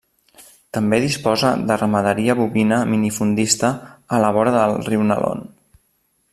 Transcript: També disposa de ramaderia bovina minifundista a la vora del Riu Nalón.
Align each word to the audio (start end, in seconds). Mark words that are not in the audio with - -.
També 0.77 0.97
disposa 1.03 1.51
de 1.71 1.77
ramaderia 1.81 2.37
bovina 2.41 2.81
minifundista 2.95 3.73
a 4.17 4.23
la 4.25 4.35
vora 4.39 4.55
del 4.59 4.77
Riu 4.91 5.09
Nalón. 5.13 5.49